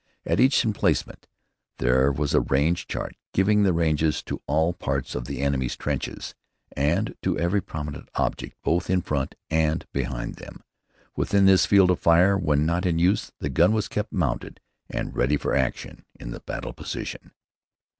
At 0.25 0.39
each 0.39 0.65
emplacement 0.65 1.27
there 1.77 2.11
was 2.11 2.33
a 2.33 2.39
range 2.41 2.87
chart 2.87 3.13
giving 3.33 3.61
the 3.61 3.71
ranges 3.71 4.23
to 4.23 4.41
all 4.47 4.73
parts 4.73 5.13
of 5.13 5.25
the 5.25 5.41
enemy's 5.41 5.75
trenches, 5.77 6.33
and 6.75 7.13
to 7.21 7.37
every 7.37 7.61
prominent 7.61 8.09
object 8.15 8.57
both 8.63 8.89
in 8.89 9.03
front 9.03 9.33
of 9.35 9.39
and 9.51 9.85
behind 9.93 10.37
them, 10.37 10.63
within 11.15 11.47
its 11.47 11.67
field 11.67 11.91
of 11.91 11.99
fire. 11.99 12.35
When 12.35 12.65
not 12.65 12.87
in 12.87 12.97
use 12.97 13.31
the 13.37 13.49
gun 13.51 13.73
was 13.73 13.87
kept 13.87 14.11
mounted 14.11 14.59
and 14.89 15.15
ready 15.15 15.37
for 15.37 15.53
action 15.53 16.03
in 16.19 16.31
the 16.31 16.39
battle 16.39 16.73
position. 16.73 17.29